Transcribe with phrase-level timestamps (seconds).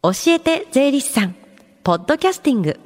[0.00, 1.34] 教えて税理士さん。
[1.82, 2.78] ポッドキャスティング。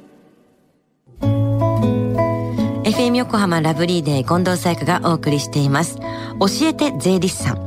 [2.83, 5.99] FM 横浜ラブリーデー近藤沙耶香がお送りしています。
[5.99, 6.07] 教
[6.63, 7.62] えて税理士さん。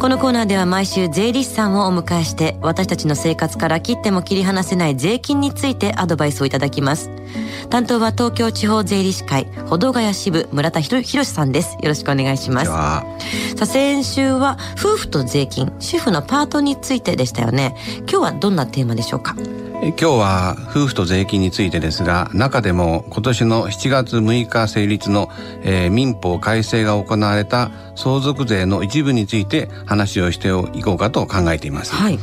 [0.00, 7.10] このコーナーでは毎週税理士さんをお迎えして私たちの生活から切っても切り離せない税金についてアドバイスをいただきます。
[7.70, 11.74] 担当は東京地方税理士会保土ヶ谷支部村田博さんです。
[11.74, 12.66] よろしくお願いします。
[12.66, 13.04] さ
[13.60, 17.74] あ先週は夫婦と税金主婦のパートについてでしたよね。
[18.00, 19.34] 今日はどんなテーマでしょうか？
[19.82, 25.30] 今日は夫婦と税金についてですが中でも今年の7月6日成立の、
[25.62, 31.94] えー、民法改正が行われた相続税の一部について話をしていこうかと考えています。
[31.94, 32.18] はい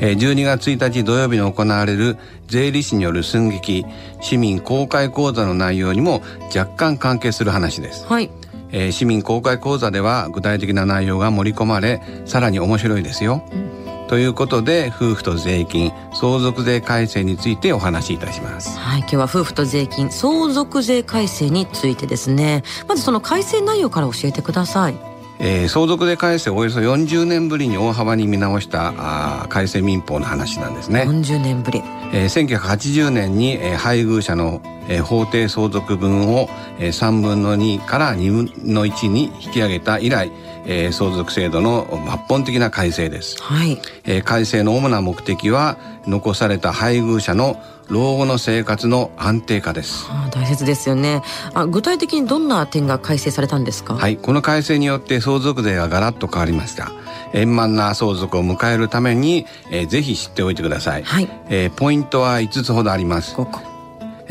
[0.00, 2.18] 12月1日土曜日に行われる
[2.48, 3.86] 税理士による寸劇
[4.20, 6.20] 市民公開講座の内容にも
[6.54, 8.04] 若干関係する話です。
[8.06, 8.28] はい。
[8.72, 13.44] えー、市民公開講座では具体的な内容が盛り込まれさらに面白いですよ。
[13.52, 18.78] うんということで夫婦と税金相続税改正についてお話しいたします。
[18.78, 22.62] はい今日は夫婦と税金相続税改正についてですね。
[22.86, 25.14] まずその改正内容から教えてください。
[25.38, 31.02] えー、相続税改正およそ40年ぶりに大幅に見直したあ改正民法の話なんですね。
[31.02, 31.82] 40年ぶり、
[32.14, 36.48] えー、1980年に、えー、配偶者の、えー、法定相続分を、
[36.78, 40.30] えー、3分の2から2分の1に引き上げた以来
[40.66, 43.80] えー、相続制度の抜本的な改正です、はい。
[44.04, 45.76] えー、改正の主な目的は
[46.06, 51.22] 残された配偶者の老後の生活の安定化です、あ、大切ですよね。
[51.52, 53.94] あ具体的にどんな点が改正されたんですか？
[53.94, 56.92] はいこの改正によって相続税がガラッと変わりました。
[57.34, 61.28] 円満な相続を迎えるために、えー、ぜひ知っておいてください、はい。
[61.48, 63.36] えー、ポイントは5つほどあります。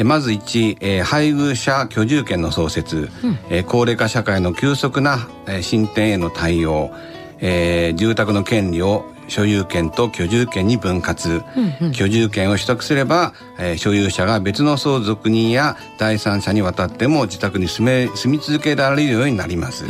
[0.05, 6.91] まず1、えー、配偶者居住権の創設、うん、えー、高齢化社会の急速な、えー、進展への対応、
[7.39, 19.85] えー、住宅の権利を所有権と居住権に分割、うんうん、居住権を取得すれば、えー、所有者が別の相続人や第三者に渡っても自宅に住め住み続けられるようになります。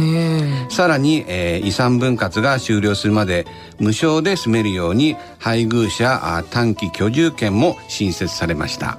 [0.70, 3.46] さらに、えー、遺産分割が終了するまで
[3.80, 8.98] 無償で住めるように配偶者短期居住権も新設されました。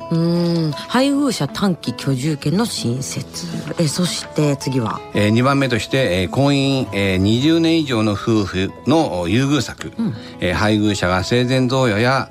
[0.89, 3.47] 配偶者短期居住権の新設。
[3.78, 12.31] えそして次は、えー、2番目として、えー、婚姻、えー、20年以上の夫婦の優遇策、うんえー、配偶者が生前贈与や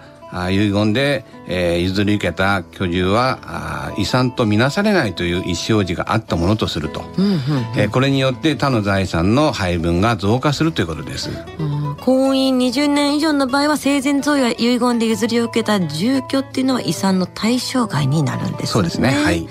[0.49, 7.39] 遺言で、えー、譲り受けた居住は遺産とみなされないという意思表示があったものとすると、うんうんうん、
[7.77, 11.29] えー、これによって他の財産の配分が増加するということです。
[12.03, 18.67] 婚姻20年以上の場合は生前贈与や遺言で譲り受けた住居っていうのは遺産の対象外になるんですね。
[18.67, 19.11] そうですね。
[19.11, 19.47] はい。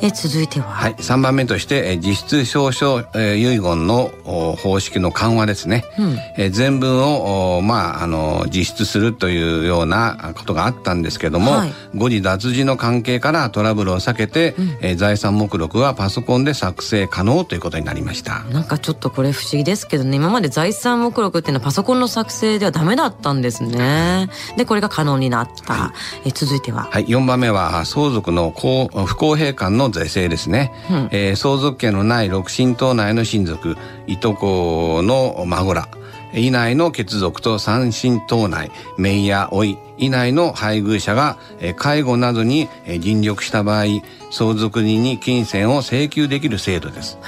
[0.00, 0.68] え続いては。
[0.68, 0.94] はい。
[0.94, 4.12] 3番目として、え実質証書、え遺言の
[4.56, 5.84] 方式の緩和ですね。
[5.98, 18.44] うん、え全文をまああの実質するというようなことがあったんですけども、はい、誤字脱字の関係からトラブルを避けて、うん、え財産目録はパソコンで作成可能ということになりました。
[18.44, 20.18] なんかちょっとこれ不思議ですけどね。
[20.18, 24.28] 今まで財産目録っていうのはパソコンの作成ではダメだったんですね。
[24.56, 25.74] でこれが可能になった。
[25.74, 26.88] はい、え続いては。
[26.90, 27.06] はい。
[27.06, 30.72] 4番目は相続の不公平感の是正ですね。
[30.90, 35.88] うん、えー、相続権のない六親等内の親族、いとこの孫ら。
[36.34, 41.38] 以内の血族と三親等内、姪や老い以内の配偶者が
[41.76, 42.68] 介護などに
[43.00, 43.84] 尽力した場合、
[44.30, 47.18] 相続人に金銭を請求できる制度です。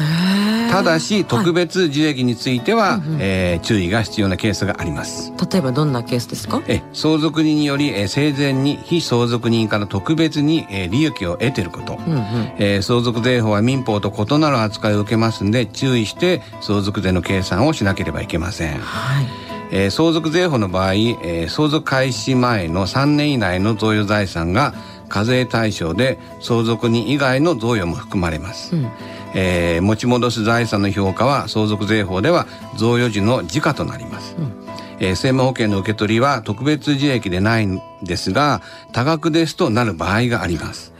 [0.70, 5.32] ただし特別受益については、はい、えー、注意が必要なケースがあります。
[5.50, 6.62] 例えばどんなケースですか？
[6.68, 12.20] え相続人により、えー、生前に非相続人から特別に、えー、利益を得ていること、うんうん、
[12.58, 24.74] えー、相続税法は民法と異なる扱いを受けますんで注意して相続税の計算をしなければいけません、はいえー、相続税法の場合、えー、相続開始前の3年以内の贈与財産が
[25.08, 28.90] 課税対象で相続人以外の贈与も含まれます、うん。
[29.34, 32.46] えー、持ち戻す財産の評価は相続税法では
[32.76, 34.52] 贈与時の時価となります、うん、
[35.00, 38.62] えー、生命保険の受け取りは特別受益でないんですが
[38.92, 40.92] 多額ですとなる場合があります。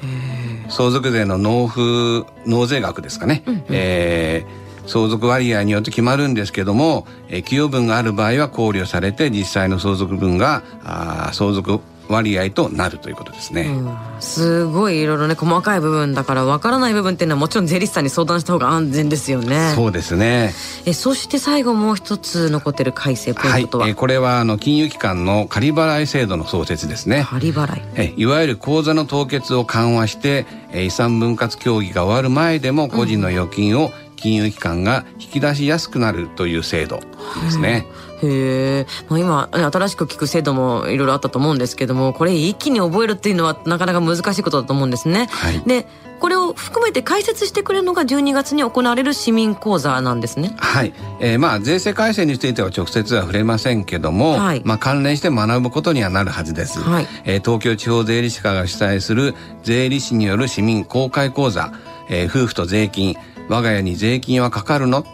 [0.71, 19.73] 相続税の納付納税額ですかね、うんうん、えー相続割合によって決まるんですけども、えー、寄与分がある場合は考慮されて実際の相続分があ相続割合となるということですね、うん、すごいいろいろね細かい部分だからわからない部分っていうのはもちろん税理士さんに相談した方が安全ですよね。
[19.75, 20.55] そうですね。
[20.87, 27.27] えそして最後もう一つ残ってる改正ポイントは、はい、えこれはあの金融機関の仮払い制度の創設ですね。
[27.29, 27.83] 仮払い。
[27.97, 37.87] えいわゆる口座の凍結を緩和してえ遺産分割協議が終わる前でも個人の預金を金融機関が引き出しやすくなるという制度ですね。
[38.23, 45.29] へえ、まあ、今、新しく聞く制度もいろいろあったと思うんですけども、これ一気に覚えるっていうのはなかなか難しいことだと思うんですね。
[45.31, 45.87] はい、で、
[46.19, 50.53] これを含めて解説してくれるのが12月に行われる市民講座なんですね。
[50.57, 50.93] はい。
[51.21, 56.81] えー、まあ、税制改正については直接は触れませんけども、はい、まあ、関連して学ぶことにはなるはずです。
[56.81, 57.07] はい。
[57.25, 61.73] えー、東京地方税理士課が主催する税理士による市民公開講座、
[62.09, 63.17] えー、夫婦と税金、
[63.49, 65.05] 我が家に税金はかかるの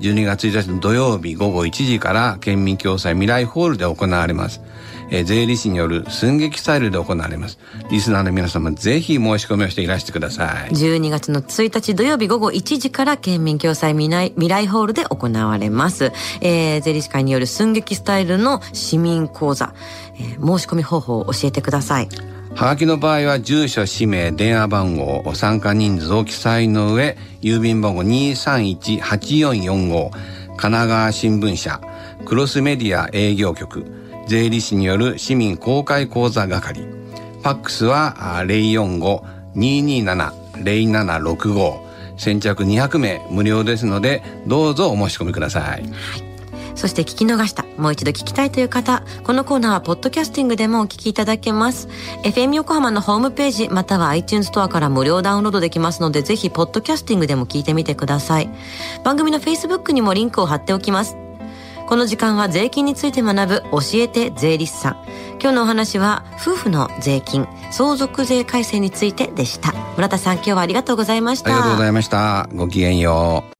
[0.00, 4.62] ？12月1日の土曜日午後1時から県民共済未来ホールで行われます。
[5.10, 7.58] えー、税理士による寸劇スタイルで行われます。
[7.90, 10.70] リスナーの皆様ぜひ申し込みをしていらしてください。
[10.70, 16.12] 12月の1日土曜日午後1時から県民共済未来未来ホールで行われます。
[16.40, 19.74] えー、税理士会による寸劇スタイルの市民講座、
[20.14, 22.08] えー、申し込み方法を教えてください。
[22.54, 30.20] はがきの場合は住所、氏名、電話番号、参加人数を記載の上、郵便番号231-8445、神
[30.56, 31.80] 奈川新聞社、
[32.26, 33.86] クロスメディア営業局、
[34.26, 36.80] 税理士による市民公開講座係。
[36.80, 38.16] ファックスは
[39.54, 41.88] 045-227-0765。
[42.18, 45.82] 先着200名無料ですので、どうぞお申し込みください。
[45.82, 46.29] はい
[46.74, 51.88] そして聞き逃した、もう一度聞きたいという方、このコーナーはポッドキャスティングでもお聞きいただけます。
[52.24, 58.50] FM 横浜のホームページ、または iTunes ストアから無料ダウンロードできますので、ぜひポッドキャスティングでも聞いてみてください。
[59.04, 61.16] 番組の Facebook にもリンクを貼っておきます。
[61.86, 64.96] この時間は税金について学ぶ教えて税理士さん。
[65.40, 69.72] 今日のお話は夫婦の税金、相続税改正についてでした。
[69.96, 71.50] 村田さん今日はありがとうございました。
[71.50, 72.48] ありがとうございました。
[72.54, 73.59] ごきげんよう。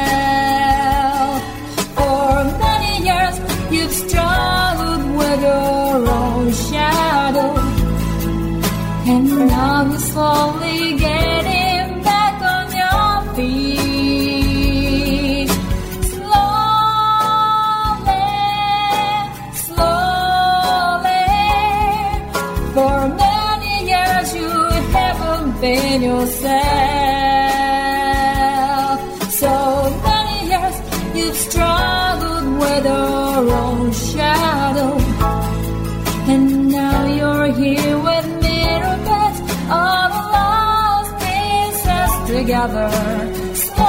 [9.47, 14.71] Now you're slowly getting back on your feet.
[16.15, 16.81] Slowly,
[19.65, 21.27] slowly.
[22.75, 24.51] For many years you
[24.95, 27.20] haven't been yourself.
[42.31, 43.80] Together.